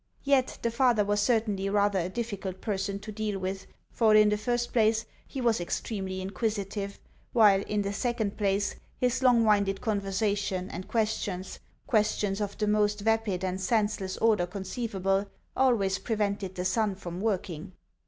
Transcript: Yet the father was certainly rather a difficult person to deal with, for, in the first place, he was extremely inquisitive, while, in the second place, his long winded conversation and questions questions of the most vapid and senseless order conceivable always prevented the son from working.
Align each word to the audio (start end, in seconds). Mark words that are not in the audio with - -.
Yet 0.23 0.57
the 0.63 0.71
father 0.71 1.05
was 1.05 1.21
certainly 1.21 1.69
rather 1.69 1.99
a 1.99 2.09
difficult 2.09 2.59
person 2.59 2.97
to 3.01 3.11
deal 3.11 3.37
with, 3.37 3.67
for, 3.91 4.15
in 4.15 4.29
the 4.29 4.35
first 4.37 4.73
place, 4.73 5.05
he 5.27 5.41
was 5.41 5.61
extremely 5.61 6.21
inquisitive, 6.21 6.99
while, 7.33 7.61
in 7.61 7.83
the 7.83 7.93
second 7.93 8.35
place, 8.35 8.77
his 8.97 9.21
long 9.21 9.45
winded 9.45 9.79
conversation 9.79 10.71
and 10.71 10.87
questions 10.87 11.59
questions 11.85 12.41
of 12.41 12.57
the 12.57 12.65
most 12.65 13.01
vapid 13.01 13.45
and 13.45 13.61
senseless 13.61 14.17
order 14.17 14.47
conceivable 14.47 15.27
always 15.55 15.99
prevented 15.99 16.55
the 16.55 16.65
son 16.65 16.95
from 16.95 17.21
working. 17.21 17.73